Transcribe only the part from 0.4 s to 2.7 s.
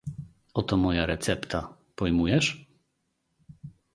"Oto moja recepta, pojmujesz?..."